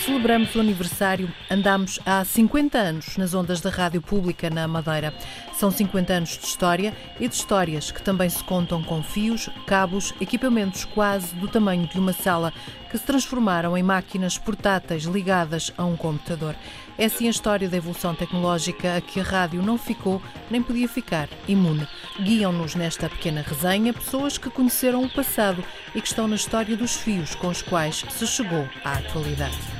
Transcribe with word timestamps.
celebramos 0.00 0.54
o 0.54 0.60
aniversário. 0.60 1.32
Andamos 1.50 1.98
há 2.04 2.24
50 2.24 2.78
anos 2.78 3.16
nas 3.16 3.34
ondas 3.34 3.60
da 3.60 3.70
rádio 3.70 4.00
pública 4.00 4.50
na 4.50 4.66
Madeira. 4.68 5.14
São 5.54 5.70
50 5.70 6.12
anos 6.12 6.38
de 6.38 6.46
história 6.46 6.94
e 7.18 7.28
de 7.28 7.34
histórias 7.34 7.90
que 7.90 8.02
também 8.02 8.28
se 8.28 8.42
contam 8.44 8.82
com 8.82 9.02
fios, 9.02 9.48
cabos, 9.66 10.14
equipamentos 10.20 10.84
quase 10.84 11.34
do 11.36 11.48
tamanho 11.48 11.86
de 11.86 11.98
uma 11.98 12.12
sala 12.12 12.52
que 12.90 12.98
se 12.98 13.04
transformaram 13.04 13.76
em 13.76 13.82
máquinas 13.82 14.38
portáteis 14.38 15.04
ligadas 15.04 15.72
a 15.76 15.84
um 15.84 15.96
computador. 15.96 16.54
É 16.96 17.04
assim 17.04 17.26
a 17.26 17.30
história 17.30 17.68
da 17.68 17.76
evolução 17.76 18.14
tecnológica 18.14 18.96
a 18.96 19.00
que 19.00 19.20
a 19.20 19.22
rádio 19.22 19.62
não 19.62 19.78
ficou 19.78 20.20
nem 20.50 20.62
podia 20.62 20.88
ficar 20.88 21.28
imune. 21.46 21.86
Guiam-nos 22.20 22.74
nesta 22.74 23.08
pequena 23.08 23.44
resenha 23.46 23.92
pessoas 23.92 24.36
que 24.36 24.50
conheceram 24.50 25.04
o 25.04 25.10
passado 25.10 25.62
e 25.94 26.00
que 26.00 26.08
estão 26.08 26.26
na 26.26 26.36
história 26.36 26.76
dos 26.76 26.96
fios 26.96 27.34
com 27.34 27.48
os 27.48 27.62
quais 27.62 28.04
se 28.10 28.26
chegou 28.26 28.68
à 28.84 28.94
atualidade. 28.94 29.77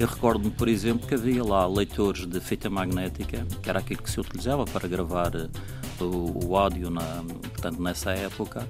Eu 0.00 0.06
recordo-me, 0.06 0.50
por 0.50 0.66
exemplo, 0.66 1.06
que 1.06 1.14
havia 1.14 1.44
lá 1.44 1.66
leitores 1.66 2.24
de 2.24 2.40
fita 2.40 2.70
magnética, 2.70 3.46
que 3.62 3.68
era 3.68 3.80
aquilo 3.80 4.02
que 4.02 4.10
se 4.10 4.18
utilizava 4.18 4.64
para 4.64 4.88
gravar 4.88 5.30
eh, 5.34 5.46
o, 6.02 6.46
o 6.46 6.56
áudio, 6.56 6.88
na, 6.88 7.22
portanto, 7.22 7.82
nessa 7.82 8.12
época, 8.12 8.66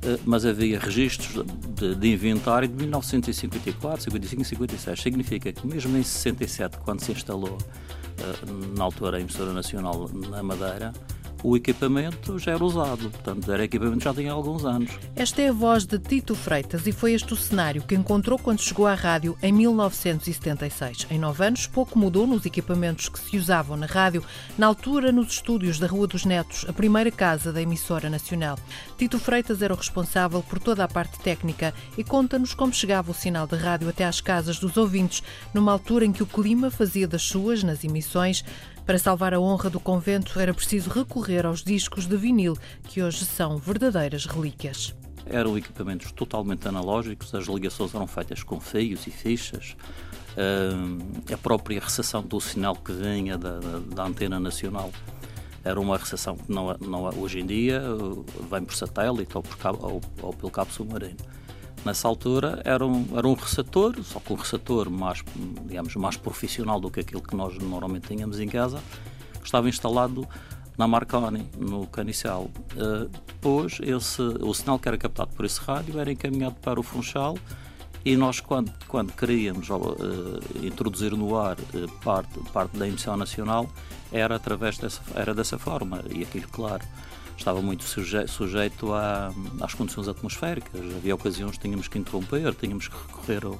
eh, 0.00 0.16
mas 0.24 0.46
havia 0.46 0.78
registros 0.78 1.44
de, 1.74 1.96
de, 1.96 2.12
inventário 2.12 2.68
de 2.68 2.74
1954, 2.74 4.00
55 4.00 4.42
e 4.42 4.44
56. 4.44 5.00
Significa 5.00 5.52
que 5.52 5.66
mesmo 5.66 5.98
em 5.98 6.04
67, 6.04 6.78
quando 6.84 7.00
se 7.00 7.10
instalou, 7.10 7.58
eh, 8.18 8.76
na 8.78 8.84
altura, 8.84 9.16
a 9.16 9.20
emissora 9.20 9.52
nacional 9.52 10.08
na 10.30 10.40
Madeira, 10.40 10.92
o 11.42 11.56
equipamento 11.56 12.38
já 12.38 12.52
era 12.52 12.64
usado, 12.64 13.10
portanto, 13.10 13.50
era 13.50 13.64
equipamento 13.64 14.04
já 14.04 14.14
tinha 14.14 14.32
alguns 14.32 14.64
anos. 14.64 14.90
Esta 15.16 15.42
é 15.42 15.48
a 15.48 15.52
voz 15.52 15.84
de 15.84 15.98
Tito 15.98 16.34
Freitas 16.34 16.86
e 16.86 16.92
foi 16.92 17.12
este 17.12 17.32
o 17.32 17.36
cenário 17.36 17.82
que 17.82 17.94
encontrou 17.94 18.38
quando 18.38 18.60
chegou 18.60 18.86
à 18.86 18.94
rádio 18.94 19.36
em 19.42 19.52
1976. 19.52 21.06
Em 21.10 21.18
nove 21.18 21.44
anos, 21.44 21.66
pouco 21.66 21.98
mudou 21.98 22.26
nos 22.26 22.44
equipamentos 22.44 23.08
que 23.08 23.18
se 23.18 23.36
usavam 23.36 23.76
na 23.76 23.86
rádio, 23.86 24.24
na 24.58 24.66
altura 24.66 25.12
nos 25.12 25.32
estúdios 25.32 25.78
da 25.78 25.86
Rua 25.86 26.06
dos 26.06 26.24
Netos, 26.24 26.64
a 26.68 26.72
primeira 26.72 27.10
casa 27.10 27.52
da 27.52 27.62
emissora 27.62 28.10
nacional. 28.10 28.58
Tito 28.98 29.18
Freitas 29.18 29.62
era 29.62 29.74
o 29.74 29.76
responsável 29.76 30.42
por 30.42 30.58
toda 30.58 30.84
a 30.84 30.88
parte 30.88 31.18
técnica 31.20 31.74
e 31.96 32.04
conta-nos 32.04 32.54
como 32.54 32.72
chegava 32.72 33.10
o 33.10 33.14
sinal 33.14 33.46
de 33.46 33.56
rádio 33.56 33.88
até 33.88 34.04
às 34.04 34.20
casas 34.20 34.58
dos 34.58 34.76
ouvintes, 34.76 35.22
numa 35.54 35.72
altura 35.72 36.04
em 36.04 36.12
que 36.12 36.22
o 36.22 36.26
clima 36.26 36.70
fazia 36.70 37.08
das 37.08 37.22
suas 37.22 37.62
nas 37.62 37.84
emissões 37.84 38.44
para 38.90 38.98
salvar 38.98 39.32
a 39.32 39.38
honra 39.38 39.70
do 39.70 39.78
convento, 39.78 40.40
era 40.40 40.52
preciso 40.52 40.90
recorrer 40.90 41.46
aos 41.46 41.62
discos 41.62 42.08
de 42.08 42.16
vinil, 42.16 42.58
que 42.88 43.00
hoje 43.00 43.24
são 43.24 43.56
verdadeiras 43.56 44.26
relíquias. 44.26 44.92
Eram 45.24 45.56
equipamentos 45.56 46.10
totalmente 46.10 46.66
analógicos, 46.66 47.32
as 47.32 47.46
ligações 47.46 47.94
eram 47.94 48.08
feitas 48.08 48.42
com 48.42 48.58
fios 48.58 49.06
e 49.06 49.12
fichas. 49.12 49.76
A 51.32 51.38
própria 51.38 51.78
recepção 51.78 52.20
do 52.20 52.40
sinal 52.40 52.74
que 52.74 52.90
vinha 52.90 53.38
da, 53.38 53.60
da 53.94 54.06
antena 54.06 54.40
nacional 54.40 54.90
era 55.62 55.80
uma 55.80 55.96
recepção 55.96 56.36
que 56.36 56.50
não, 56.52 56.76
não, 56.80 57.04
hoje 57.16 57.38
em 57.38 57.46
dia 57.46 57.80
vem 58.50 58.64
por 58.64 58.74
satélite 58.74 59.36
ou, 59.36 59.42
por 59.44 59.56
cabo, 59.56 59.86
ou, 59.86 60.00
ou 60.20 60.32
pelo 60.32 60.50
cabo 60.50 60.72
submarino. 60.72 61.16
Nessa 61.84 62.06
altura 62.06 62.60
era 62.64 62.84
um, 62.84 63.06
era 63.16 63.26
um 63.26 63.34
receptor, 63.34 63.96
só 64.02 64.20
que 64.20 64.32
um 64.32 64.36
receptor 64.36 64.90
mais, 64.90 65.24
digamos, 65.66 65.94
mais 65.96 66.16
profissional 66.16 66.78
do 66.78 66.90
que 66.90 67.00
aquilo 67.00 67.22
que 67.22 67.34
nós 67.34 67.56
normalmente 67.58 68.08
tínhamos 68.08 68.38
em 68.38 68.48
casa, 68.48 68.82
que 69.38 69.46
estava 69.46 69.68
instalado 69.68 70.26
na 70.76 70.86
Marconi, 70.86 71.48
no 71.58 71.86
Canicial. 71.86 72.50
Uh, 72.74 73.10
depois, 73.26 73.78
esse, 73.82 74.20
o 74.20 74.52
sinal 74.52 74.78
que 74.78 74.88
era 74.88 74.98
captado 74.98 75.30
por 75.34 75.44
esse 75.44 75.60
rádio 75.60 75.98
era 75.98 76.12
encaminhado 76.12 76.56
para 76.56 76.78
o 76.78 76.82
Funchal 76.82 77.36
e 78.04 78.16
nós, 78.16 78.40
quando, 78.40 78.72
quando 78.88 79.12
queríamos 79.12 79.68
uh, 79.68 80.40
introduzir 80.62 81.12
no 81.12 81.36
ar 81.38 81.58
uh, 81.58 81.88
parte, 82.02 82.38
parte 82.52 82.76
da 82.78 82.88
emissão 82.88 83.16
nacional, 83.16 83.68
era 84.10 84.36
através 84.36 84.78
dessa, 84.78 85.02
era 85.14 85.34
dessa 85.34 85.58
forma. 85.58 86.02
E 86.10 86.22
aquilo, 86.22 86.48
claro, 86.48 86.82
estava 87.40 87.60
muito 87.60 87.84
suje 87.84 88.26
sujeito 88.28 88.92
a, 88.92 89.32
às 89.60 89.74
condições 89.74 90.08
atmosféricas. 90.08 90.80
Havia 90.96 91.14
ocasiões 91.14 91.52
que 91.52 91.60
tínhamos 91.60 91.88
que 91.88 91.98
interromper, 91.98 92.54
tínhamos 92.54 92.88
que 92.88 92.96
recorrer 92.96 93.44
ao, 93.44 93.58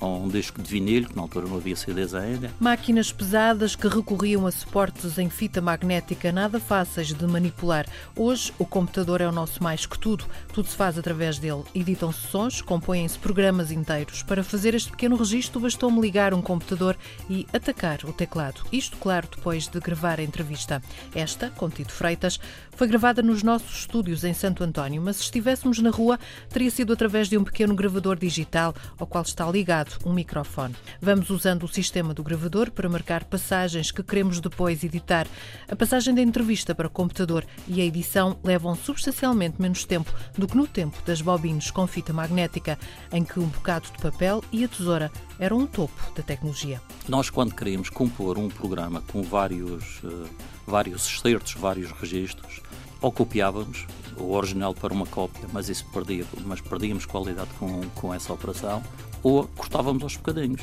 a 0.00 0.06
um 0.06 0.28
disco 0.28 0.60
de 0.62 0.68
vinil, 0.68 1.06
que 1.06 1.14
na 1.14 1.22
altura 1.22 1.46
não 1.46 1.56
havia 1.56 1.76
CDs 1.76 2.14
ainda. 2.14 2.50
Máquinas 2.58 3.12
pesadas 3.12 3.76
que 3.76 3.86
recorriam 3.86 4.46
a 4.46 4.50
suportes 4.50 5.18
em 5.18 5.28
fita 5.28 5.60
magnética 5.60 6.32
nada 6.32 6.58
fáceis 6.58 7.12
de 7.12 7.26
manipular. 7.26 7.86
Hoje, 8.16 8.52
o 8.58 8.64
computador 8.64 9.20
é 9.20 9.28
o 9.28 9.32
nosso 9.32 9.62
mais 9.62 9.84
que 9.84 9.98
tudo. 9.98 10.24
Tudo 10.52 10.68
se 10.68 10.76
faz 10.76 10.98
através 10.98 11.38
dele. 11.38 11.62
Editam-se 11.74 12.26
sons, 12.28 12.62
compõem-se 12.62 13.18
programas 13.18 13.70
inteiros. 13.70 14.22
Para 14.22 14.42
fazer 14.42 14.74
este 14.74 14.90
pequeno 14.90 15.16
registro, 15.16 15.60
bastou-me 15.60 16.00
ligar 16.00 16.32
um 16.32 16.40
computador 16.40 16.96
e 17.28 17.46
atacar 17.52 18.00
o 18.04 18.12
teclado. 18.12 18.62
Isto, 18.72 18.96
claro, 18.96 19.28
depois 19.36 19.68
de 19.68 19.78
gravar 19.80 20.18
a 20.18 20.22
entrevista. 20.22 20.82
Esta, 21.14 21.50
com 21.50 21.68
Tito 21.68 21.92
Freitas, 21.92 22.40
foi 22.80 22.88
gravada 22.88 23.20
nos 23.20 23.42
nossos 23.42 23.80
estúdios 23.80 24.24
em 24.24 24.32
Santo 24.32 24.64
António, 24.64 25.02
mas 25.02 25.16
se 25.16 25.24
estivéssemos 25.24 25.80
na 25.80 25.90
rua, 25.90 26.18
teria 26.48 26.70
sido 26.70 26.94
através 26.94 27.28
de 27.28 27.36
um 27.36 27.44
pequeno 27.44 27.74
gravador 27.74 28.18
digital 28.18 28.74
ao 28.98 29.06
qual 29.06 29.22
está 29.22 29.44
ligado 29.50 29.98
um 30.02 30.14
microfone. 30.14 30.74
Vamos 30.98 31.28
usando 31.28 31.64
o 31.64 31.68
sistema 31.68 32.14
do 32.14 32.22
gravador 32.22 32.70
para 32.70 32.88
marcar 32.88 33.24
passagens 33.24 33.90
que 33.90 34.02
queremos 34.02 34.40
depois 34.40 34.82
editar. 34.82 35.26
A 35.68 35.76
passagem 35.76 36.14
da 36.14 36.22
entrevista 36.22 36.74
para 36.74 36.86
o 36.86 36.90
computador 36.90 37.44
e 37.68 37.82
a 37.82 37.84
edição 37.84 38.38
levam 38.42 38.74
substancialmente 38.74 39.60
menos 39.60 39.84
tempo 39.84 40.10
do 40.38 40.48
que 40.48 40.56
no 40.56 40.66
tempo 40.66 40.96
das 41.04 41.20
bobines 41.20 41.70
com 41.70 41.86
fita 41.86 42.14
magnética, 42.14 42.78
em 43.12 43.24
que 43.24 43.38
um 43.38 43.48
bocado 43.48 43.88
de 43.94 44.00
papel 44.00 44.42
e 44.50 44.64
a 44.64 44.68
tesoura 44.68 45.12
eram 45.40 45.58
um 45.58 45.66
topo 45.66 46.12
da 46.14 46.22
tecnologia. 46.22 46.80
Nós, 47.08 47.30
quando 47.30 47.54
queríamos 47.54 47.88
compor 47.88 48.38
um 48.38 48.48
programa 48.48 49.02
com 49.10 49.22
vários, 49.22 50.00
uh, 50.04 50.28
vários 50.66 51.06
excertos, 51.06 51.54
vários 51.54 51.90
registros, 51.92 52.60
ou 53.00 53.10
copiávamos 53.10 53.86
o 54.18 54.34
original 54.34 54.74
para 54.74 54.92
uma 54.92 55.06
cópia, 55.06 55.48
mas 55.52 55.70
isso 55.70 55.86
perdia, 55.92 56.26
mas 56.44 56.60
perdíamos 56.60 57.06
qualidade 57.06 57.48
com, 57.58 57.80
com 57.94 58.12
essa 58.12 58.32
operação, 58.32 58.82
ou 59.22 59.44
cortávamos 59.56 60.02
aos 60.02 60.16
bocadinhos. 60.16 60.62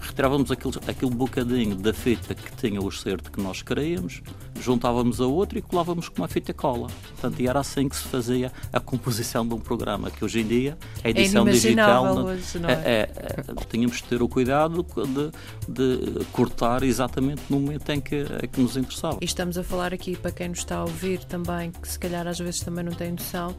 Retirávamos 0.00 0.50
aquele, 0.50 0.74
aquele 0.86 1.14
bocadinho 1.14 1.74
da 1.74 1.92
fita 1.92 2.34
que 2.34 2.54
tinha 2.56 2.80
o 2.80 2.88
excerto 2.88 3.30
que 3.30 3.40
nós 3.40 3.62
queríamos, 3.62 4.22
juntávamos 4.60 5.20
a 5.20 5.26
outro 5.26 5.58
e 5.58 5.62
colávamos 5.62 6.08
com 6.08 6.22
uma 6.22 6.28
fita 6.28 6.52
cola. 6.52 6.88
Portanto, 7.10 7.40
e 7.40 7.48
era 7.48 7.60
assim 7.60 7.88
que 7.88 7.96
se 7.96 8.04
fazia 8.04 8.52
a 8.72 8.80
composição 8.80 9.46
de 9.46 9.54
um 9.54 9.58
programa, 9.58 10.10
que 10.10 10.24
hoje 10.24 10.40
em 10.40 10.46
dia 10.46 10.78
a 11.02 11.10
edição 11.10 11.46
é 11.46 11.52
digital. 11.52 12.16
Hoje, 12.24 12.58
não 12.58 12.68
é? 12.68 12.72
É, 12.72 12.78
é, 12.84 13.08
é, 13.14 13.64
tínhamos 13.68 13.96
de 13.96 14.04
ter 14.04 14.22
o 14.22 14.28
cuidado 14.28 14.84
de, 14.84 15.30
de, 15.68 16.24
cortar 16.26 16.82
exatamente 16.82 17.42
no 17.48 17.60
momento 17.60 17.88
em 17.90 18.00
que, 18.00 18.24
em 18.42 18.48
que 18.48 18.60
nos 18.60 18.76
interessava. 18.76 19.18
E 19.20 19.24
estamos 19.24 19.58
a 19.58 19.62
falar 19.62 19.92
aqui, 19.92 20.16
para 20.16 20.30
quem 20.30 20.48
nos 20.48 20.58
está 20.58 20.76
a 20.76 20.84
ouvir 20.84 21.24
também, 21.24 21.70
que 21.70 21.88
se 21.88 21.98
calhar 21.98 22.26
às 22.26 22.38
vezes 22.38 22.60
também 22.60 22.84
não 22.84 22.92
tem 22.92 23.12
noção, 23.12 23.54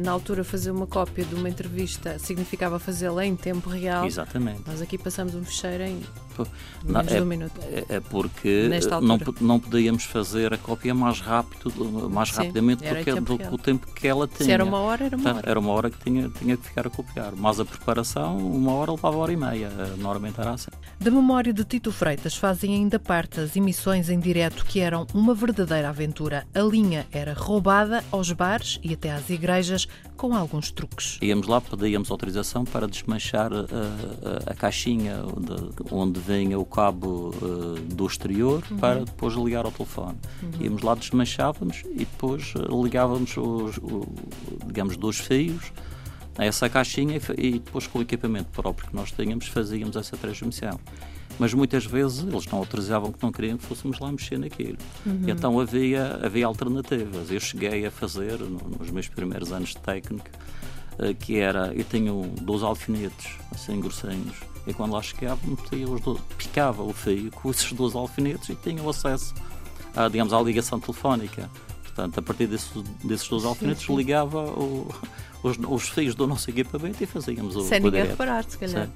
na 0.00 0.12
altura 0.12 0.44
fazer 0.44 0.70
uma 0.70 0.86
cópia 0.86 1.24
de 1.24 1.34
uma 1.34 1.48
entrevista 1.48 2.18
significava 2.18 2.78
fazê-la 2.78 3.24
em 3.24 3.36
tempo 3.36 3.68
real. 3.68 4.06
Exatamente. 4.06 4.62
Nós 4.66 4.80
aqui 4.80 4.96
passamos 4.98 5.34
um 5.34 5.44
fecheiro 5.44 5.84
em 5.84 6.00
menos 6.84 7.12
é, 7.12 7.16
de 7.16 7.22
um 7.22 7.26
minuto. 7.26 7.60
É, 7.62 7.96
é 7.96 8.00
porque 8.00 8.68
não, 9.02 9.18
não 9.40 9.60
podíamos 9.60 10.04
fazer 10.04 10.52
a 10.52 10.58
cópia 10.58 10.94
mais 10.94 11.20
rápido, 11.20 12.10
mais 12.10 12.30
Sim, 12.30 12.36
rapidamente 12.36 12.84
do 12.84 13.04
que, 13.04 13.20
do, 13.20 13.54
o 13.54 13.58
tempo 13.58 13.86
que 13.92 14.06
ela 14.06 14.26
tinha. 14.26 14.46
Se 14.46 14.52
era 14.52 14.64
uma 14.64 14.78
hora, 14.78 15.04
era 15.04 15.16
uma 15.16 15.30
hora. 15.30 15.50
Era 15.50 15.60
uma 15.60 15.72
hora 15.72 15.90
que 15.90 15.98
tinha, 16.02 16.28
tinha 16.28 16.56
que 16.56 16.66
ficar 16.66 16.86
a 16.86 16.90
copiar. 16.90 17.32
Mas 17.34 17.60
a 17.60 17.64
preparação, 17.64 18.36
uma 18.36 18.72
hora 18.72 18.92
levava 18.92 19.16
hora 19.16 19.32
e 19.32 19.36
meia. 19.36 19.70
Normalmente 19.98 20.40
era 20.40 20.50
assim. 20.50 20.70
Da 20.98 21.10
memória 21.10 21.52
de 21.52 21.64
Tito 21.64 21.92
Freitas 21.92 22.36
fazem 22.36 22.74
ainda 22.74 22.98
parte 22.98 23.40
as 23.40 23.56
emissões 23.56 24.10
em 24.10 24.18
direto 24.18 24.64
que 24.64 24.80
eram 24.80 25.06
uma 25.14 25.34
verdadeira 25.34 25.88
aventura. 25.88 26.46
A 26.54 26.60
linha 26.60 27.06
era 27.12 27.32
roubada 27.32 28.04
aos 28.10 28.32
bares 28.32 28.78
e 28.82 28.92
até 28.92 29.12
às 29.12 29.30
igrejas 29.30 29.65
com 30.16 30.34
alguns 30.34 30.70
truques. 30.70 31.18
Íamos 31.22 31.46
lá, 31.46 31.60
pedíamos 31.60 32.10
autorização 32.10 32.64
para 32.64 32.86
desmanchar 32.86 33.50
a, 33.52 34.50
a, 34.50 34.54
caixinha 34.54 35.22
onde, 35.36 35.54
onde 35.90 36.20
vinha 36.20 36.58
o 36.58 36.64
cabo 36.64 37.34
uh, 37.42 37.74
do 37.94 38.06
exterior 38.06 38.62
uhum. 38.70 38.76
para 38.78 39.04
depois 39.04 39.34
ligar 39.34 39.64
ao 39.64 39.72
telefone. 39.72 40.18
Uhum. 40.42 40.50
Íamos 40.60 40.82
lá, 40.82 40.94
desmanchávamos 40.94 41.82
e 41.90 41.98
depois 41.98 42.54
ligávamos 42.82 43.36
os, 43.36 43.78
os 43.78 44.06
digamos, 44.66 44.96
dois 44.96 45.18
fios 45.18 45.72
a 46.38 46.44
essa 46.44 46.68
caixinha 46.68 47.18
e, 47.36 47.46
e 47.46 47.52
depois 47.52 47.86
com 47.86 47.98
o 47.98 48.02
equipamento 48.02 48.50
próprio 48.50 48.88
que 48.88 48.94
nós 48.94 49.10
tínhamos 49.10 49.48
fazíamos 49.48 49.96
essa 49.96 50.16
transmissão 50.16 50.78
mas 51.38 51.52
muitas 51.52 51.84
vezes 51.84 52.20
eles 52.20 52.46
não 52.46 52.58
autorizavam 52.58 53.12
que 53.12 53.22
não 53.22 53.30
queriam 53.30 53.58
que 53.58 53.64
fôssemos 53.64 53.98
lá 53.98 54.10
mexer 54.10 54.38
naquilo. 54.38 54.78
Uhum. 55.04 55.22
Então 55.28 55.60
havia, 55.60 56.20
havia 56.22 56.46
alternativas. 56.46 57.30
Eu 57.30 57.40
cheguei 57.40 57.86
a 57.86 57.90
fazer, 57.90 58.38
nos 58.40 58.90
meus 58.90 59.08
primeiros 59.08 59.52
anos 59.52 59.70
de 59.70 59.78
técnica, 59.78 60.30
eh, 60.98 61.14
que 61.14 61.38
era, 61.38 61.74
eu 61.74 61.84
tenho 61.84 62.22
dois 62.40 62.62
alfinetes, 62.62 63.32
assim 63.52 63.78
grossinhos, 63.80 64.36
e 64.66 64.72
quando 64.72 64.92
lá 64.92 65.02
chegava, 65.02 65.38
metia 65.44 65.88
os 65.88 66.00
dois, 66.00 66.20
picava 66.38 66.82
o 66.82 66.92
fio 66.92 67.30
com 67.30 67.50
esses 67.50 67.72
dois 67.72 67.94
alfinetes 67.94 68.48
e 68.48 68.54
tinha 68.54 68.82
o 68.82 68.88
acesso, 68.88 69.34
a, 69.94 70.08
digamos, 70.08 70.32
à 70.32 70.40
ligação 70.40 70.80
telefónica. 70.80 71.50
Portanto, 71.82 72.18
a 72.18 72.22
partir 72.22 72.46
desses, 72.46 72.70
desses 73.04 73.28
dois 73.28 73.44
alfinetes, 73.44 73.88
ligava 73.88 74.42
o, 74.42 74.88
os, 75.42 75.56
os, 75.58 75.88
fios 75.88 76.14
do 76.14 76.26
nosso 76.26 76.50
equipamento 76.50 77.02
e 77.02 77.06
fazíamos 77.06 77.56
o 77.56 77.62
Sem 77.62 77.80
ninguém 77.80 78.06
reparar, 78.06 78.44
se 78.44 78.58
calhar. 78.58 78.86
Sim. 78.86 78.92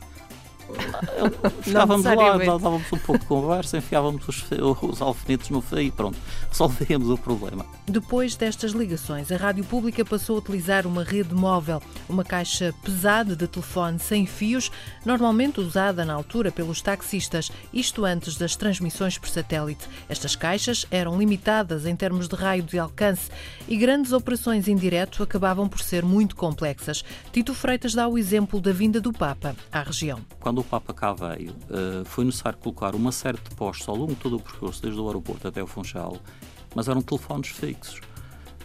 Ficávamos 1.62 2.04
lá, 2.04 2.38
dávamos 2.38 2.92
um 2.92 2.98
pouco 2.98 3.18
de 3.18 3.26
conversa, 3.26 3.78
enfiávamos 3.78 4.26
os, 4.28 4.44
os 4.82 5.02
alfinetes 5.02 5.50
no 5.50 5.60
fio 5.60 5.80
e 5.80 5.90
pronto, 5.90 6.18
resolvíamos 6.48 7.08
o 7.10 7.18
problema. 7.18 7.64
Depois 7.86 8.36
destas 8.36 8.72
ligações, 8.72 9.30
a 9.32 9.36
Rádio 9.36 9.64
Pública 9.64 10.04
passou 10.04 10.36
a 10.36 10.38
utilizar 10.38 10.86
uma 10.86 11.04
rede 11.04 11.34
móvel, 11.34 11.82
uma 12.08 12.24
caixa 12.24 12.74
pesada 12.82 13.34
de 13.34 13.46
telefone 13.46 13.98
sem 13.98 14.26
fios, 14.26 14.70
normalmente 15.04 15.60
usada 15.60 16.04
na 16.04 16.14
altura 16.14 16.50
pelos 16.50 16.80
taxistas, 16.80 17.50
isto 17.72 18.04
antes 18.04 18.36
das 18.36 18.56
transmissões 18.56 19.18
por 19.18 19.28
satélite. 19.28 19.88
Estas 20.08 20.36
caixas 20.36 20.86
eram 20.90 21.18
limitadas 21.18 21.86
em 21.86 21.96
termos 21.96 22.28
de 22.28 22.36
raio 22.36 22.62
de 22.62 22.78
alcance 22.78 23.30
e 23.68 23.76
grandes 23.76 24.12
operações 24.12 24.68
em 24.68 24.76
direto 24.76 25.22
acabavam 25.22 25.68
por 25.68 25.80
ser 25.80 26.04
muito 26.04 26.36
complexas. 26.36 27.04
Tito 27.32 27.54
Freitas 27.54 27.94
dá 27.94 28.06
o 28.08 28.18
exemplo 28.18 28.60
da 28.60 28.72
vinda 28.72 29.00
do 29.00 29.12
Papa 29.12 29.54
à 29.72 29.82
região. 29.82 30.20
Quando 30.40 30.59
o 30.60 30.64
Papa 30.64 30.92
cá 30.92 31.12
veio, 31.12 31.52
uh, 31.52 32.04
foi 32.04 32.24
necessário 32.24 32.58
colocar 32.58 32.94
uma 32.94 33.12
série 33.12 33.38
de 33.38 33.54
postos 33.54 33.88
ao 33.88 33.96
longo 33.96 34.14
de 34.14 34.20
todo 34.20 34.36
o 34.36 34.40
percurso, 34.40 34.82
desde 34.82 35.00
o 35.00 35.06
aeroporto 35.06 35.48
até 35.48 35.62
o 35.62 35.66
Funchal, 35.66 36.16
mas 36.74 36.88
eram 36.88 37.02
telefones 37.02 37.48
fixos. 37.48 38.00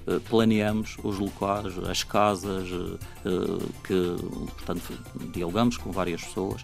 Uh, 0.08 0.20
planeamos 0.22 0.98
os 1.04 1.18
locais, 1.18 1.78
as 1.80 2.04
casas, 2.04 2.70
uh, 2.72 3.00
que, 3.84 4.16
portanto, 4.54 4.94
dialogamos 5.34 5.78
com 5.78 5.92
várias 5.92 6.24
pessoas 6.24 6.64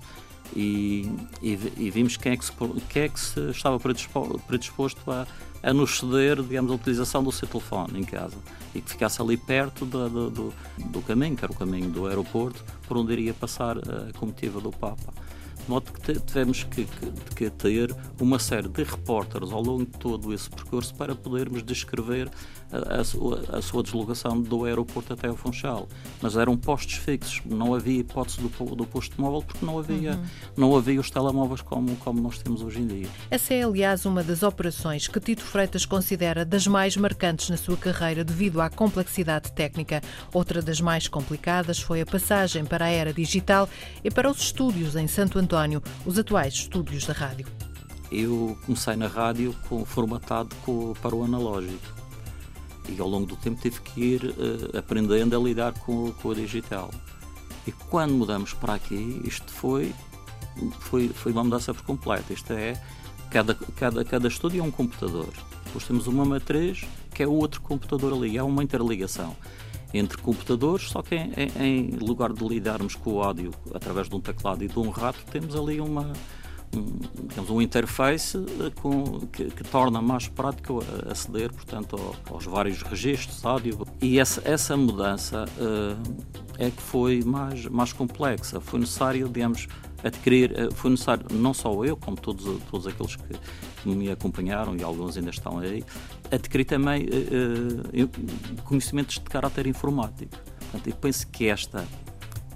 e, 0.55 1.09
e, 1.41 1.57
e, 1.77 1.89
vimos 1.89 2.17
quem 2.17 2.33
é 2.33 2.37
que 2.37 2.45
se, 2.45 2.51
quem 2.89 3.03
é 3.03 3.09
que 3.09 3.19
se 3.19 3.39
estava 3.51 3.79
predisposto 3.79 5.09
a, 5.09 5.25
a 5.63 5.73
nos 5.73 5.99
ceder, 5.99 6.41
digamos, 6.41 6.71
a 6.71 6.75
utilização 6.75 7.23
do 7.23 7.31
seu 7.31 7.47
telefone 7.47 7.99
em 7.99 8.03
casa 8.03 8.37
e 8.75 8.81
que 8.81 8.89
ficasse 8.89 9.21
ali 9.21 9.37
perto 9.37 9.85
do, 9.85 10.53
do 10.77 11.01
caminho, 11.01 11.35
que 11.35 11.43
era 11.43 11.51
o 11.51 11.55
caminho 11.55 11.89
do 11.89 12.07
aeroporto, 12.07 12.63
por 12.87 12.97
onde 12.97 13.13
iria 13.13 13.33
passar 13.33 13.77
a 13.77 14.11
comitiva 14.17 14.59
do 14.59 14.71
Papa. 14.71 15.13
De 15.63 15.69
modo 15.69 15.91
que 15.91 16.19
tivemos 16.19 16.63
que, 16.63 16.85
que, 16.85 17.35
que, 17.35 17.49
ter 17.49 17.95
uma 18.19 18.39
série 18.39 18.67
de 18.67 18.83
repórteres 18.83 19.51
ao 19.51 19.61
longo 19.61 19.85
de 19.85 19.97
todo 19.97 20.33
esse 20.33 20.49
percurso 20.49 20.93
para 20.95 21.13
podermos 21.13 21.61
descrever 21.61 22.29
a, 22.71 23.01
a, 23.01 23.03
sua, 23.03 23.43
a 23.51 23.61
sua 23.61 23.83
deslocação 23.83 24.41
do 24.41 24.65
aeroporto 24.65 25.13
até 25.13 25.29
o 25.29 25.35
Funchal. 25.35 25.87
Mas 26.21 26.35
eram 26.35 26.57
postos 26.57 26.95
fixos, 26.95 27.41
não 27.45 27.75
havia 27.75 27.99
hipótese 27.99 28.41
do, 28.41 28.75
do 28.75 28.85
posto 28.85 29.21
móvel 29.21 29.43
porque 29.43 29.63
não 29.63 29.77
havia, 29.77 30.13
uhum. 30.13 30.23
não 30.57 30.75
havia 30.75 30.99
os 30.99 31.11
telemóveis 31.11 31.61
como, 31.61 31.95
como 31.97 32.19
nós 32.21 32.39
temos 32.39 32.63
hoje 32.63 32.81
em 32.81 32.87
dia. 32.87 33.07
Essa 33.29 33.53
é, 33.53 33.63
aliás, 33.63 34.05
uma 34.05 34.23
das 34.23 34.41
operações 34.41 35.07
que 35.07 35.19
Tito 35.19 35.43
Freitas 35.43 35.85
considera 35.85 36.43
das 36.43 36.65
mais 36.65 36.97
marcantes 36.97 37.49
na 37.49 37.57
sua 37.57 37.77
carreira 37.77 38.23
devido 38.23 38.61
à 38.61 38.69
complexidade 38.69 39.51
técnica. 39.51 40.01
Outra 40.33 40.61
das 40.61 40.81
mais 40.81 41.07
complicadas 41.07 41.79
foi 41.79 42.01
a 42.01 42.05
passagem 42.05 42.65
para 42.65 42.85
a 42.85 42.89
era 42.89 43.13
digital 43.13 43.69
e 44.03 44.09
para 44.09 44.29
os 44.29 44.39
estúdios 44.39 44.95
em 44.95 45.07
Santo 45.07 45.37
Antônio 45.37 45.50
António, 45.51 45.83
os 46.05 46.17
atuais 46.17 46.53
estúdios 46.53 47.05
da 47.05 47.11
rádio? 47.11 47.45
Eu 48.09 48.57
comecei 48.65 48.95
na 48.95 49.07
rádio 49.07 49.53
com, 49.67 49.83
formatado 49.83 50.55
com, 50.63 50.93
para 51.01 51.13
o 51.13 51.25
analógico 51.25 51.93
e 52.87 52.97
ao 53.01 53.09
longo 53.09 53.25
do 53.25 53.35
tempo 53.35 53.61
tive 53.61 53.81
que 53.81 54.01
ir 54.01 54.23
uh, 54.23 54.77
aprendendo 54.77 55.35
a 55.35 55.43
lidar 55.43 55.73
com, 55.73 56.13
com 56.13 56.29
o 56.29 56.33
digital. 56.33 56.89
E 57.67 57.71
quando 57.73 58.13
mudamos 58.13 58.53
para 58.53 58.75
aqui, 58.75 59.21
isto 59.25 59.51
foi, 59.51 59.93
foi, 60.79 61.09
foi 61.09 61.33
uma 61.33 61.43
mudança 61.43 61.73
por 61.73 61.83
completo. 61.83 62.31
Isto 62.31 62.53
é, 62.53 62.81
cada, 63.29 63.53
cada, 63.53 64.05
cada 64.05 64.29
estúdio 64.29 64.61
é 64.61 64.63
um 64.63 64.71
computador. 64.71 65.33
Depois 65.65 65.85
temos 65.85 66.07
uma 66.07 66.23
matriz 66.23 66.85
que 67.13 67.23
é 67.23 67.27
outro 67.27 67.59
computador 67.59 68.13
ali, 68.13 68.37
é 68.37 68.43
uma 68.43 68.63
interligação 68.63 69.35
entre 69.93 70.17
computadores, 70.17 70.89
só 70.89 71.01
que 71.01 71.15
em, 71.15 71.31
em, 71.59 71.89
lugar 71.91 72.31
de 72.31 72.47
lidarmos 72.47 72.95
com 72.95 73.13
o 73.13 73.21
áudio 73.21 73.51
através 73.73 74.09
de 74.09 74.15
um 74.15 74.21
teclado 74.21 74.63
e 74.63 74.67
de 74.67 74.79
um 74.79 74.89
rato, 74.89 75.19
temos 75.31 75.55
ali 75.55 75.81
uma, 75.81 76.13
um, 76.75 76.99
digamos, 77.27 77.49
um 77.49 77.61
interface 77.61 78.37
eh, 78.37 78.71
com, 78.81 79.19
que, 79.27 79.45
que, 79.45 79.63
torna 79.63 80.01
mais 80.01 80.27
prático 80.27 80.83
aceder, 81.09 81.51
portanto, 81.51 81.95
ao, 81.95 82.35
aos 82.35 82.45
vários 82.45 82.81
registros 82.81 83.45
áudio. 83.45 83.85
E 84.01 84.19
essa, 84.19 84.41
essa 84.45 84.77
mudança 84.77 85.45
uh, 85.57 86.15
é 86.57 86.69
que 86.69 86.81
foi 86.81 87.21
mais, 87.23 87.65
mais 87.65 87.91
complexa. 87.91 88.61
Foi 88.61 88.79
necessário, 88.79 89.27
digamos, 89.27 89.67
adquirir, 90.03 90.51
uh, 90.51 90.73
foi 90.73 90.91
necessário, 90.91 91.25
não 91.31 91.53
só 91.53 91.83
eu, 91.83 91.95
como 91.95 92.17
todos, 92.17 92.61
todos 92.69 92.87
aqueles 92.87 93.15
que, 93.15 93.35
me 93.83 94.11
acompanharam 94.11 94.75
e 94.75 94.83
alguns 94.83 95.17
ainda 95.17 95.31
estão 95.31 95.57
aí, 95.57 95.83
adquirir 96.31 96.65
também 96.65 97.05
uh, 97.05 98.63
conhecimentos 98.63 99.15
de 99.15 99.21
caráter 99.21 99.65
informático. 99.65 100.35
Portanto, 100.59 100.87
eu 100.87 100.95
penso 100.95 101.27
que 101.27 101.47
esta 101.47 101.83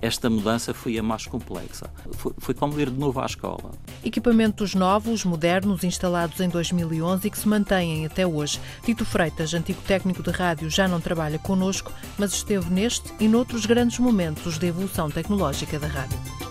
esta 0.02 0.30
mudança 0.30 0.74
foi 0.74 0.98
a 0.98 1.04
mais 1.04 1.26
complexa. 1.26 1.90
Foi, 2.12 2.34
foi, 2.38 2.54
como 2.54 2.80
ir 2.80 2.90
de 2.90 3.00
novo 3.00 3.20
à 3.20 3.26
escola. 3.26 3.72
Equipamentos 4.04 4.76
novos, 4.76 5.26
modernos, 5.26 5.84
instalados 5.84 6.40
em 6.40 6.50
2011 6.50 7.28
e 7.28 7.32
que 7.32 7.40
se 7.40 7.48
mantêm 7.48 8.06
até 8.06 8.26
hoje. 8.26 8.60
Tito 8.84 9.06
Freitas, 9.06 9.54
antigo 9.54 9.82
técnico 9.82 10.22
de 10.22 10.32
rádio, 10.32 10.70
já 10.70 10.88
não 10.88 11.02
trabalha 11.02 11.40
connosco, 11.40 11.92
mas 12.18 12.34
esteve 12.34 12.70
neste 12.70 13.12
e 13.20 13.28
noutros 13.28 13.66
grandes 13.66 14.00
momentos 14.00 14.60
de 14.60 14.68
evolução 14.68 15.10
tecnológica 15.10 15.80
da 15.80 15.88
rádio. 15.88 16.45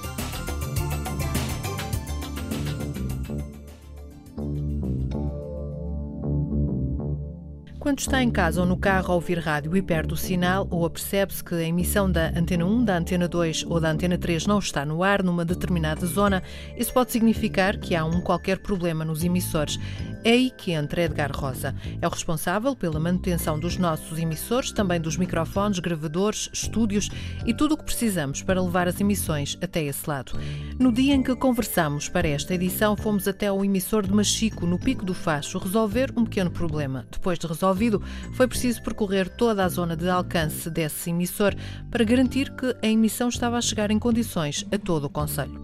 Quando 7.85 7.99
está 7.99 8.23
em 8.23 8.31
casa 8.31 8.63
ou 8.63 8.67
no 8.67 8.79
carro 8.79 9.13
a 9.13 9.15
ouvir 9.15 9.39
rádio 9.39 9.77
e 9.77 9.83
perde 9.83 10.15
o 10.15 10.17
sinal, 10.17 10.67
ou 10.71 10.87
apercebe-se 10.87 11.45
que 11.45 11.55
a 11.55 11.63
emissão 11.65 12.11
da 12.11 12.29
Antena 12.35 12.65
1, 12.65 12.83
da 12.83 12.97
Antena 12.97 13.29
2 13.29 13.67
ou 13.69 13.79
da 13.79 13.91
Antena 13.91 14.17
3 14.17 14.47
não 14.47 14.59
está 14.59 14.87
no 14.87 15.03
ar 15.03 15.23
numa 15.23 15.45
determinada 15.45 16.07
zona, 16.07 16.43
isso 16.79 16.95
pode 16.95 17.13
significar 17.13 17.77
que 17.77 17.95
há 17.95 18.03
um 18.03 18.23
qualquer 18.23 18.57
problema 18.61 19.05
nos 19.05 19.23
emissores. 19.23 19.79
É 20.25 20.31
aí 20.31 20.51
que 20.51 20.73
entra 20.73 21.03
Edgar 21.03 21.31
Rosa. 21.31 21.75
É 22.01 22.07
o 22.07 22.11
responsável 22.11 22.75
pela 22.75 22.99
manutenção 22.99 23.59
dos 23.59 23.77
nossos 23.77 24.19
emissores, 24.19 24.73
também 24.73 24.99
dos 24.99 25.19
microfones, 25.19 25.79
gravadores, 25.81 26.49
estúdios 26.51 27.11
e 27.45 27.53
tudo 27.53 27.75
o 27.75 27.77
que 27.77 27.85
precisamos 27.85 28.43
para 28.43 28.63
levar 28.63 28.89
as 28.89 28.99
emissões 28.99 29.59
até 29.61 29.83
esse 29.83 30.09
lado. 30.09 30.33
No 30.79 30.91
dia 30.91 31.15
em 31.15 31.23
que 31.23 31.37
conversamos 31.37 32.09
para 32.09 32.27
esta 32.27 32.55
edição, 32.55 32.97
fomos 32.97 33.29
até 33.29 33.53
o 33.53 33.63
emissor 33.63 34.07
de 34.07 34.15
Machico, 34.15 34.65
no 34.65 34.79
Pico 34.79 35.05
do 35.05 35.13
Facho, 35.13 35.59
resolver 35.59 36.11
um 36.17 36.25
pequeno 36.25 36.51
problema. 36.51 37.07
Depois 37.13 37.39
de 37.39 37.47
resolvido, 37.47 38.03
foi 38.33 38.49
preciso 38.49 38.83
percorrer 38.83 39.29
toda 39.29 39.63
a 39.63 39.69
zona 39.69 39.95
de 39.95 40.09
alcance 40.09 40.71
desse 40.71 41.11
emissor 41.11 41.55
para 41.91 42.03
garantir 42.03 42.51
que 42.57 42.75
a 42.83 42.89
emissão 42.89 43.29
estava 43.29 43.59
a 43.59 43.61
chegar 43.61 43.91
em 43.91 43.99
condições 43.99 44.65
a 44.73 44.79
todo 44.79 45.05
o 45.05 45.11
Conselho. 45.11 45.63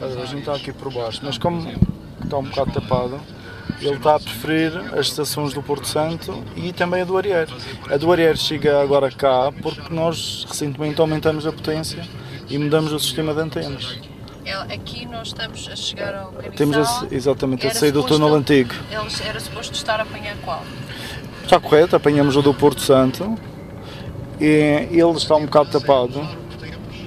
A 0.00 0.24
gente 0.24 0.40
está 0.40 0.56
aqui 0.56 0.72
por 0.72 0.90
baixo, 0.92 1.20
mas 1.22 1.36
como 1.36 1.60
está 2.24 2.38
um 2.38 2.44
bocado 2.44 2.72
tapado. 2.72 3.20
Ele 3.80 3.94
está 3.94 4.16
a 4.16 4.20
preferir 4.20 4.76
as 4.96 5.06
estações 5.06 5.52
do 5.52 5.62
Porto 5.62 5.86
Santo 5.88 6.42
e 6.56 6.72
também 6.72 7.02
a 7.02 7.04
do 7.04 7.16
Arier. 7.16 7.48
A 7.90 7.96
do 7.96 8.12
Arier 8.12 8.36
chega 8.36 8.80
agora 8.80 9.10
cá 9.10 9.52
porque 9.60 9.92
nós 9.92 10.46
recentemente 10.48 11.00
aumentamos 11.00 11.46
a 11.46 11.52
potência 11.52 12.04
e 12.48 12.58
mudamos 12.58 12.92
o 12.92 12.98
sistema 12.98 13.34
de 13.34 13.40
antenas. 13.40 13.98
É, 14.44 14.52
aqui 14.74 15.06
nós 15.06 15.28
estamos 15.28 15.68
a 15.70 15.76
chegar 15.76 16.14
ao 16.14 16.32
Canissal. 16.32 16.52
Temos 16.52 16.76
a, 16.76 17.06
exatamente 17.10 17.66
a 17.66 17.74
sair 17.74 17.92
do 17.92 18.02
túnel 18.02 18.34
antigo. 18.34 18.74
Era 19.24 19.40
suposto 19.40 19.74
estar 19.74 20.00
a 20.00 20.02
apanhar 20.02 20.36
qual? 20.44 20.62
Está 21.42 21.58
correto, 21.60 21.96
apanhamos 21.96 22.36
o 22.36 22.42
do 22.42 22.52
Porto 22.52 22.80
Santo 22.80 23.36
e 24.40 24.88
ele 24.90 25.16
está 25.16 25.36
um 25.36 25.44
bocado 25.44 25.70
tapado, 25.70 26.20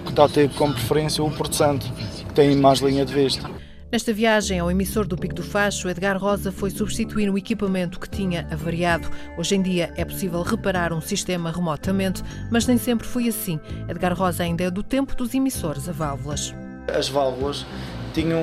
que 0.05 0.09
está 0.09 0.25
a 0.25 0.29
ter 0.29 0.49
como 0.51 0.73
preferência 0.73 1.23
o 1.23 1.31
Porto 1.31 1.55
Santo, 1.55 1.85
que 2.27 2.33
tem 2.33 2.55
mais 2.55 2.79
linha 2.79 3.05
de 3.05 3.13
vista. 3.13 3.49
Nesta 3.91 4.11
viagem 4.11 4.59
ao 4.59 4.69
emissor 4.69 5.05
do 5.05 5.15
Pico 5.15 5.35
do 5.35 5.43
Facho, 5.43 5.87
Edgar 5.87 6.17
Rosa 6.17 6.51
foi 6.51 6.71
substituir 6.71 7.29
um 7.29 7.37
equipamento 7.37 7.99
que 7.99 8.09
tinha 8.09 8.47
avariado. 8.51 9.09
Hoje 9.37 9.55
em 9.55 9.61
dia 9.61 9.93
é 9.95 10.03
possível 10.03 10.41
reparar 10.41 10.91
um 10.91 10.99
sistema 10.99 11.51
remotamente, 11.51 12.23
mas 12.51 12.65
nem 12.65 12.77
sempre 12.77 13.07
foi 13.07 13.27
assim. 13.27 13.59
Edgar 13.87 14.13
Rosa 14.17 14.43
ainda 14.43 14.63
é 14.63 14.71
do 14.71 14.81
tempo 14.81 15.15
dos 15.15 15.33
emissores 15.35 15.87
a 15.87 15.91
válvulas. 15.91 16.53
As 16.87 17.07
válvulas 17.07 17.65
tinham, 18.13 18.41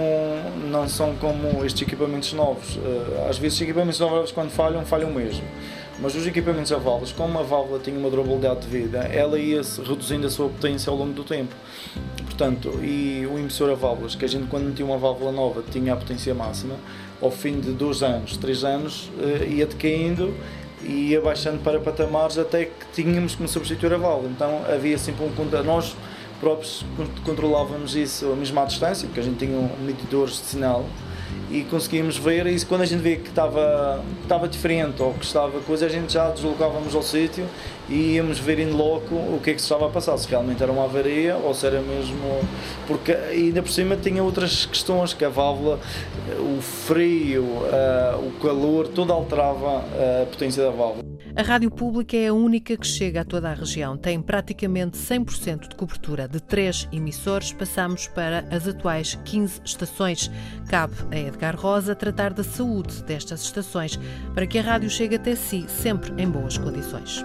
não 0.71 0.89
são 0.89 1.17
como 1.17 1.65
estes 1.65 1.83
equipamentos 1.83 2.33
novos. 2.33 2.79
Eh, 2.79 3.27
às 3.29 3.37
vezes, 3.37 3.57
os 3.57 3.63
equipamentos 3.63 3.99
novos, 3.99 4.31
quando 4.31 4.51
falham, 4.51 4.85
falham 4.85 5.11
mesmo. 5.11 5.43
Mas 6.03 6.17
os 6.17 6.27
equipamentos 6.27 6.73
a 6.73 6.79
válvulas, 6.79 7.13
como 7.13 7.39
a 7.39 7.43
válvula 7.45 7.79
tinha 7.79 7.97
uma 7.97 8.11
durabilidade 8.11 8.63
de 8.63 8.67
vida, 8.67 8.99
ela 9.05 9.39
ia 9.39 9.63
-se 9.63 9.81
reduzindo 9.81 10.27
a 10.27 10.31
sua 10.31 10.49
potência 10.49 10.91
ao 10.91 10.97
longo 10.97 11.13
do 11.13 11.23
tempo. 11.23 11.55
Portanto, 12.25 12.71
e 12.83 13.25
o 13.25 13.39
emissor 13.39 13.71
a 13.71 13.75
válvulas, 13.75 14.17
que 14.17 14.25
a 14.25 14.29
gente 14.29 14.49
quando 14.49 14.65
metia 14.65 14.85
uma 14.85 14.99
válvula 14.99 15.31
nova 15.31 15.63
tinha 15.71 15.93
a 15.93 15.97
potência 15.97 16.35
máxima, 16.35 16.75
ao 17.21 17.31
fim 17.31 17.61
de 17.61 17.71
dois 17.71 18.03
anos, 18.03 18.37
três 18.37 18.65
anos, 18.65 19.13
eh, 19.21 19.47
ia 19.49 19.65
decaindo 19.65 20.35
e 20.83 21.11
ia 21.11 21.21
baixando 21.21 21.63
para 21.63 21.79
patamares 21.79 22.37
até 22.37 22.65
que 22.65 22.87
tínhamos 22.93 23.37
que 23.37 23.47
substituir 23.47 23.95
a 23.95 23.97
válvula. 23.97 24.29
Então 24.29 24.63
havia 24.69 24.99
sempre 24.99 25.25
um 25.25 25.63
nós 25.65 25.95
próprios 26.41 26.85
controlávamos 27.25 27.95
isso 27.95 28.33
a 28.33 28.35
mesma 28.35 28.63
à 28.63 28.65
distância, 28.65 29.07
porque 29.07 29.21
a 29.21 29.23
gente 29.23 29.39
tinha 29.39 29.57
um 29.57 29.71
medidores 29.85 30.33
de 30.41 30.47
sinal 30.47 30.85
e 31.51 31.65
conseguimos 31.65 32.17
ver 32.17 32.47
e 32.47 32.65
quando 32.65 32.81
a 32.81 32.87
gente 32.87 33.03
vê 33.03 33.17
que 33.17 33.29
estava, 33.29 34.03
estava 34.23 34.49
diferente 34.49 35.03
ou 35.03 35.13
que 35.13 35.25
estava 35.25 35.61
coisa, 35.61 35.85
a 35.85 35.89
gente 35.89 36.13
já 36.13 36.31
deslocávamos 36.31 36.95
ao 36.95 37.03
sítio 37.03 37.47
e 37.89 38.15
íamos 38.15 38.39
ver 38.39 38.59
em 38.59 38.71
loco 38.71 39.15
o 39.15 39.39
que 39.43 39.51
é 39.51 39.55
que 39.55 39.61
se 39.61 39.67
estava 39.67 39.87
a 39.87 39.91
passar, 39.91 40.17
se 40.17 40.27
realmente 40.29 40.63
era 40.63 40.73
uma 40.73 40.85
avaria 40.85 41.37
ou 41.37 41.53
se 41.53 41.67
era 41.67 41.81
mesmo. 41.81 42.41
Porque 42.87 43.13
ainda 43.13 43.63
por 43.63 43.71
cima 43.71 43.97
tinha 43.97 44.23
outras 44.23 44.65
questões, 44.65 45.13
que 45.13 45.25
a 45.25 45.29
válvula, 45.29 45.79
o 46.39 46.63
frio, 46.63 47.45
uh, 47.45 48.27
o 48.27 48.33
calor, 48.41 48.89
tudo 48.89 49.13
alterava 49.13 49.79
a 50.23 50.27
potência 50.27 50.63
da 50.63 50.71
válvula. 50.71 51.12
A 51.35 51.41
rádio 51.41 51.71
pública 51.71 52.15
é 52.15 52.29
a 52.29 52.35
única 52.35 52.77
que 52.77 52.87
chega 52.87 53.23
a 53.23 53.25
toda 53.25 53.51
a 53.51 53.55
região. 53.55 53.97
Tem 53.97 54.21
praticamente 54.21 54.99
100% 54.99 55.69
de 55.69 55.77
cobertura. 55.77 56.29
De 56.29 56.41
três 56.41 56.87
emissores, 56.93 57.55
passamos 57.55 58.07
para 58.07 58.45
as 58.51 58.69
atuais 58.69 59.19
15 59.25 59.63
estações. 59.65 60.31
Cabe 60.69 60.95
a 61.11 61.19
Edgar 61.19 61.59
Rosa 61.59 61.95
tratar 61.95 62.35
da 62.35 62.45
saúde 62.45 63.03
destas 63.05 63.43
estações 63.45 63.99
para 64.35 64.47
que 64.47 64.59
a 64.59 64.63
rádio 64.63 64.91
chegue 64.91 65.17
até 65.17 65.35
si 65.35 65.65
sempre 65.69 66.13
em 66.23 66.29
boas 66.29 66.59
condições. 66.59 67.25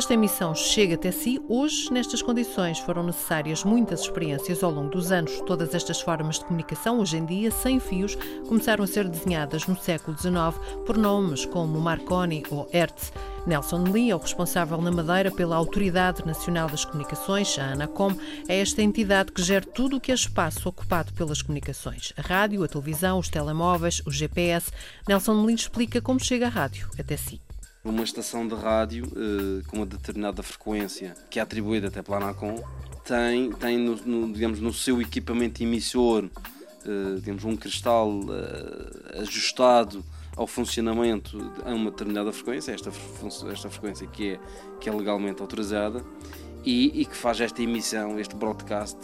Esta 0.00 0.14
emissão 0.14 0.54
chegue 0.54 0.94
até 0.94 1.12
si, 1.12 1.38
hoje, 1.46 1.92
nestas 1.92 2.22
condições, 2.22 2.78
foram 2.78 3.02
necessárias 3.02 3.62
muitas 3.64 4.00
experiências 4.00 4.62
ao 4.64 4.70
longo 4.70 4.88
dos 4.88 5.12
anos. 5.12 5.42
Todas 5.42 5.74
estas 5.74 6.00
formas 6.00 6.38
de 6.38 6.46
comunicação, 6.46 7.00
hoje 7.00 7.18
em 7.18 7.26
dia, 7.26 7.50
sem 7.50 7.78
fios, 7.78 8.16
começaram 8.48 8.82
a 8.82 8.86
ser 8.86 9.06
desenhadas 9.06 9.66
no 9.66 9.78
século 9.78 10.16
XIX 10.16 10.58
por 10.86 10.96
nomes 10.96 11.44
como 11.44 11.78
Marconi 11.78 12.42
ou 12.50 12.66
Hertz. 12.72 13.12
Nelson 13.46 13.84
Lee 13.84 14.10
é 14.10 14.16
o 14.16 14.18
responsável 14.18 14.80
na 14.80 14.90
Madeira 14.90 15.30
pela 15.30 15.56
Autoridade 15.56 16.24
Nacional 16.24 16.70
das 16.70 16.86
Comunicações, 16.86 17.58
a 17.58 17.72
ANACOM, 17.72 18.16
é 18.48 18.58
esta 18.58 18.80
entidade 18.80 19.32
que 19.32 19.42
gera 19.42 19.66
tudo 19.66 19.98
o 19.98 20.00
que 20.00 20.10
é 20.10 20.14
espaço 20.14 20.66
ocupado 20.66 21.12
pelas 21.12 21.42
comunicações. 21.42 22.14
A 22.16 22.22
rádio, 22.22 22.64
a 22.64 22.68
televisão, 22.68 23.18
os 23.18 23.28
telemóveis, 23.28 24.00
o 24.06 24.10
GPS. 24.10 24.70
Nelson 25.06 25.44
Lee 25.44 25.56
explica 25.56 26.00
como 26.00 26.18
chega 26.18 26.46
a 26.46 26.50
rádio 26.50 26.88
até 26.98 27.18
si. 27.18 27.38
Uma 27.82 28.04
estação 28.04 28.46
de 28.46 28.54
rádio 28.54 29.06
uh, 29.06 29.66
com 29.68 29.78
uma 29.78 29.86
determinada 29.86 30.42
frequência, 30.42 31.14
que 31.30 31.38
é 31.38 31.42
atribuída 31.42 31.88
até 31.88 32.02
pela 32.02 32.18
ANACOM, 32.18 32.62
tem, 33.04 33.50
tem 33.52 33.78
no, 33.78 33.96
no, 33.96 34.32
digamos, 34.32 34.60
no 34.60 34.72
seu 34.72 35.00
equipamento 35.00 35.62
emissor 35.62 36.24
uh, 36.24 37.20
digamos, 37.20 37.44
um 37.44 37.56
cristal 37.56 38.10
uh, 38.10 39.20
ajustado 39.22 40.04
ao 40.36 40.46
funcionamento 40.46 41.52
a 41.64 41.74
uma 41.74 41.90
determinada 41.90 42.32
frequência, 42.32 42.72
esta, 42.72 42.90
esta 43.50 43.68
frequência 43.68 44.06
que 44.06 44.32
é, 44.32 44.40
que 44.80 44.88
é 44.88 44.92
legalmente 44.92 45.40
autorizada, 45.40 46.04
e, 46.64 47.00
e 47.00 47.04
que 47.06 47.16
faz 47.16 47.40
esta 47.40 47.62
emissão, 47.62 48.18
este 48.18 48.34
broadcast, 48.34 48.98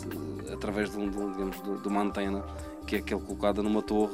através 0.52 0.90
de, 0.90 0.98
um, 0.98 1.08
de, 1.08 1.16
digamos, 1.32 1.82
de 1.82 1.88
uma 1.88 2.02
antena 2.02 2.44
que 2.86 2.96
é 2.96 2.98
aquele 3.00 3.20
colocada 3.20 3.62
numa 3.62 3.82
torre, 3.82 4.12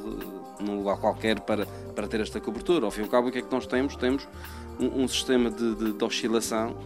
num 0.61 0.79
lugar 0.79 0.97
qualquer, 0.99 1.41
para, 1.41 1.67
para 1.67 2.09
ter 2.09 2.21
esta 2.21 2.41
cobertura. 2.41 2.87
Ao 2.87 2.91
fim 2.91 3.03
e 3.03 3.05
ao 3.05 3.11
cabo, 3.11 3.29
o 3.29 3.33
que 3.33 3.39
é 3.39 3.43
que 3.43 3.53
nós 3.53 3.67
temos? 3.67 3.95
Temos 3.97 4.27
um, 4.81 5.03
um 5.03 5.09
sistema 5.09 5.51
de, 5.51 5.75
de, 5.75 5.93
de 5.93 6.05
oscilação 6.05 6.77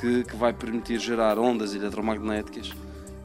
que, 0.00 0.24
que, 0.24 0.36
vai 0.36 0.52
permitir 0.52 0.98
gerar 0.98 1.38
ondas 1.38 1.74
eletromagnéticas 1.74 2.72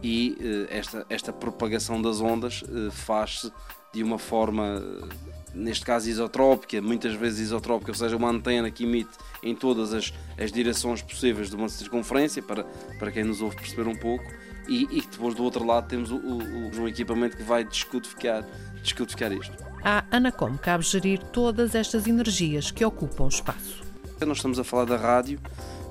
e 0.01 0.37
uh, 0.39 0.67
esta, 0.73 1.05
esta 1.09 1.33
propagação 1.33 2.01
das 2.01 2.21
ondas 2.21 2.61
uh, 2.63 2.91
faz-se 2.91 3.51
de 3.93 4.03
uma 4.03 4.17
forma, 4.17 4.79
uh, 4.79 5.09
neste 5.53 5.85
caso 5.85 6.09
isotrópica, 6.09 6.81
muitas 6.81 7.13
vezes 7.13 7.39
isotrópica, 7.39 7.91
ou 7.91 7.95
seja, 7.95 8.15
uma 8.15 8.29
antena 8.29 8.69
que 8.69 8.83
emite 8.83 9.11
em 9.43 9.55
todas 9.55 9.93
as, 9.93 10.13
as 10.37 10.51
direções 10.51 11.01
possíveis 11.01 11.49
de 11.49 11.55
uma 11.55 11.69
circunferência, 11.69 12.41
para, 12.41 12.63
para 12.97 13.11
quem 13.11 13.23
nos 13.23 13.41
ouve 13.41 13.55
perceber 13.55 13.87
um 13.87 13.95
pouco, 13.95 14.25
e, 14.67 14.83
e 14.91 15.01
depois 15.01 15.33
do 15.33 15.43
outro 15.43 15.65
lado 15.65 15.87
temos 15.87 16.11
o, 16.11 16.17
o, 16.17 16.81
um 16.81 16.87
equipamento 16.87 17.35
que 17.35 17.43
vai 17.43 17.63
descodificar, 17.63 18.45
descodificar 18.83 19.31
isto. 19.31 19.53
À 19.83 20.03
Anacom 20.11 20.57
cabe 20.57 20.83
gerir 20.83 21.19
todas 21.19 21.73
estas 21.73 22.05
energias 22.05 22.69
que 22.69 22.85
ocupam 22.85 23.25
o 23.25 23.29
espaço. 23.29 23.81
Nós 24.25 24.37
estamos 24.37 24.59
a 24.59 24.63
falar 24.63 24.85
da 24.85 24.97
rádio, 24.97 25.39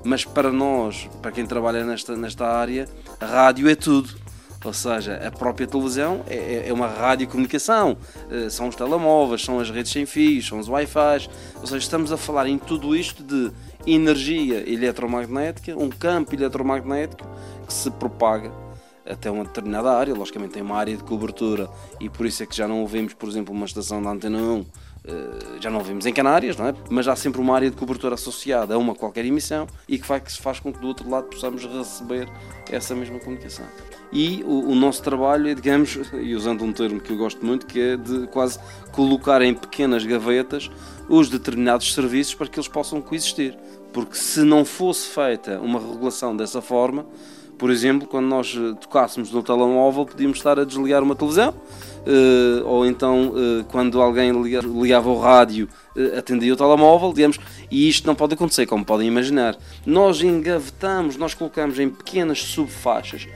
mas 0.03 0.23
para 0.23 0.51
nós, 0.51 1.09
para 1.21 1.31
quem 1.31 1.45
trabalha 1.45 1.83
nesta, 1.83 2.15
nesta 2.15 2.47
área, 2.47 2.87
a 3.19 3.25
rádio 3.25 3.67
é 3.67 3.75
tudo. 3.75 4.28
Ou 4.63 4.73
seja, 4.73 5.15
a 5.25 5.31
própria 5.31 5.65
televisão 5.65 6.21
é, 6.27 6.35
é, 6.35 6.63
é 6.67 6.73
uma 6.73 6.87
radiocomunicação, 6.87 7.97
eh, 8.29 8.49
são 8.49 8.67
os 8.67 8.75
telemóveis, 8.75 9.41
são 9.41 9.57
as 9.57 9.69
redes 9.69 9.91
sem 9.91 10.05
fios, 10.05 10.47
são 10.47 10.59
os 10.59 10.67
Wi-Fi. 10.67 11.29
Ou 11.61 11.65
seja, 11.65 11.77
estamos 11.77 12.11
a 12.11 12.17
falar 12.17 12.45
em 12.47 12.57
tudo 12.57 12.93
isto 12.93 13.23
de 13.23 13.51
energia 13.87 14.69
eletromagnética, 14.69 15.77
um 15.77 15.89
campo 15.89 16.35
eletromagnético 16.35 17.25
que 17.65 17.73
se 17.73 17.89
propaga 17.89 18.51
até 19.09 19.31
uma 19.31 19.43
determinada 19.43 19.91
área, 19.91 20.13
logicamente 20.13 20.53
tem 20.53 20.61
uma 20.61 20.77
área 20.77 20.95
de 20.95 21.03
cobertura 21.03 21.69
e 21.99 22.09
por 22.09 22.25
isso 22.25 22.43
é 22.43 22.45
que 22.45 22.55
já 22.55 22.67
não 22.67 22.81
ouvimos, 22.81 23.13
por 23.13 23.27
exemplo, 23.27 23.53
uma 23.53 23.65
estação 23.65 24.01
da 24.01 24.11
Antena 24.11 24.37
1, 24.37 24.59
eh, 24.59 24.63
já 25.59 25.69
não 25.69 25.79
ouvimos 25.79 26.05
em 26.05 26.13
Canárias, 26.13 26.57
não 26.57 26.67
é? 26.67 26.73
mas 26.89 27.07
há 27.07 27.15
sempre 27.15 27.41
uma 27.41 27.55
área 27.55 27.69
de 27.69 27.75
cobertura 27.75 28.15
associada 28.15 28.75
a 28.75 28.77
uma 28.77 28.93
qualquer 28.93 29.25
emissão 29.25 29.67
e 29.87 29.97
que 29.97 30.19
que 30.19 30.41
faz 30.41 30.59
com 30.59 30.73
que 30.73 30.79
do 30.79 30.87
outro 30.87 31.09
lado 31.09 31.27
possamos 31.27 31.65
receber 31.65 32.27
essa 32.69 32.95
mesma 32.95 33.19
comunicação. 33.19 33.65
E 34.11 34.43
o, 34.43 34.71
o 34.71 34.75
nosso 34.75 35.03
trabalho 35.03 35.47
é, 35.47 35.53
digamos, 35.53 35.99
e 36.13 36.35
usando 36.35 36.63
um 36.63 36.73
termo 36.73 36.99
que 36.99 37.11
eu 37.11 37.17
gosto 37.17 37.45
muito, 37.45 37.65
que 37.65 37.79
é 37.79 37.97
de 37.97 38.27
quase 38.27 38.59
colocar 38.91 39.41
em 39.41 39.53
pequenas 39.53 40.03
gavetas 40.03 40.69
os 41.07 41.29
determinados 41.29 41.93
serviços 41.93 42.35
para 42.35 42.47
que 42.47 42.59
eles 42.59 42.67
possam 42.67 43.01
coexistir. 43.01 43.57
Porque 43.93 44.15
se 44.15 44.41
não 44.41 44.63
fosse 44.65 45.07
feita 45.07 45.59
uma 45.59 45.79
regulação 45.79 46.35
dessa 46.35 46.61
forma, 46.61 47.05
por 47.57 47.71
exemplo, 47.71 48.07
quando 48.07 48.27
nós 48.27 48.55
eh, 48.55 48.73
tocássemos 48.79 49.31
no 49.31 49.43
telemóvel, 49.43 50.05
podíamos 50.05 50.37
estar 50.37 50.57
a 50.57 50.63
desligar 50.63 51.03
uma 51.03 51.13
televisão, 51.13 51.53
eh, 52.09 52.63
ou 52.65 52.87
então 52.87 53.33
eh, 53.35 53.65
quando 53.69 54.01
alguém 54.01 54.31
ligava 54.31 55.09
o 55.09 55.19
rádio, 55.19 55.69
atendia 56.17 56.53
o 56.53 56.55
telemóvel, 56.55 57.13
digamos, 57.13 57.37
e 57.69 57.87
isto 57.87 58.07
não 58.07 58.15
pode 58.15 58.33
acontecer, 58.33 58.65
como 58.65 58.83
podem 58.83 59.07
imaginar. 59.07 59.55
Nós 59.85 60.21
engavetamos, 60.21 61.17
nós 61.17 61.35
colocamos 61.35 61.77
em 61.77 61.89
pequenas 61.89 62.41
subfaixas 62.41 63.27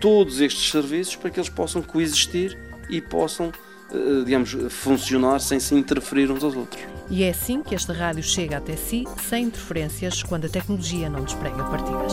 todos 0.00 0.40
estes 0.40 0.70
serviços 0.70 1.16
para 1.16 1.30
que 1.30 1.40
eles 1.40 1.48
possam 1.48 1.80
coexistir 1.80 2.58
e 2.90 3.00
possam, 3.00 3.52
digamos, 4.24 4.56
funcionar 4.70 5.38
sem 5.40 5.58
se 5.58 5.74
interferir 5.74 6.30
uns 6.30 6.42
aos 6.42 6.56
outros. 6.56 6.82
E 7.10 7.22
é 7.22 7.30
assim 7.30 7.62
que 7.62 7.74
esta 7.74 7.92
rádio 7.92 8.22
chega 8.22 8.58
até 8.58 8.76
si, 8.76 9.04
sem 9.28 9.44
interferências, 9.44 10.22
quando 10.22 10.46
a 10.46 10.48
tecnologia 10.48 11.08
não 11.08 11.24
desprega 11.24 11.64
partidas. 11.64 12.12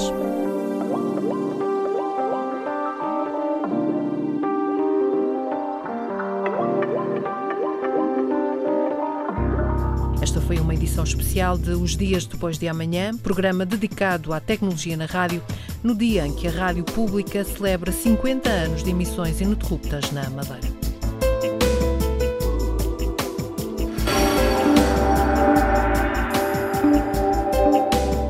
Edição 10.96 11.04
especial 11.04 11.58
de 11.58 11.72
Os 11.72 11.98
Dias 11.98 12.26
Depois 12.26 12.58
de 12.58 12.70
Amanhã, 12.70 13.18
programa 13.18 13.66
dedicado 13.66 14.32
à 14.32 14.40
tecnologia 14.40 14.96
na 14.96 15.06
rádio, 15.06 15.44
no 15.84 15.94
dia 15.94 16.26
em 16.26 16.34
que 16.34 16.48
a 16.48 16.52
Rádio 16.52 16.86
Pública 16.86 17.44
celebra 17.44 17.92
50 17.92 18.50
anos 18.50 18.82
de 18.82 18.92
emissões 18.92 19.42
ininterruptas 19.42 20.12
na 20.12 20.30
Madeira. 20.30 20.74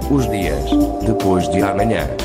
Os 0.09 0.27
dias 0.31 0.71
depois 1.05 1.47
de 1.49 1.61
amanhã. 1.61 2.24